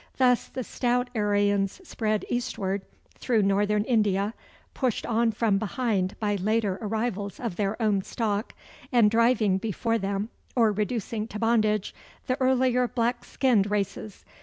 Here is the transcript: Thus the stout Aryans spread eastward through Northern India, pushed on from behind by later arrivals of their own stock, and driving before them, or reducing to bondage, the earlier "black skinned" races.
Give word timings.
Thus 0.17 0.47
the 0.47 0.63
stout 0.63 1.11
Aryans 1.13 1.79
spread 1.87 2.25
eastward 2.27 2.81
through 3.19 3.43
Northern 3.43 3.83
India, 3.83 4.33
pushed 4.73 5.05
on 5.05 5.31
from 5.31 5.59
behind 5.59 6.19
by 6.19 6.37
later 6.37 6.79
arrivals 6.81 7.39
of 7.39 7.55
their 7.55 7.79
own 7.79 8.01
stock, 8.01 8.53
and 8.91 9.11
driving 9.11 9.59
before 9.59 9.99
them, 9.99 10.29
or 10.55 10.71
reducing 10.71 11.27
to 11.27 11.37
bondage, 11.37 11.93
the 12.25 12.41
earlier 12.41 12.87
"black 12.87 13.23
skinned" 13.23 13.69
races. 13.69 14.25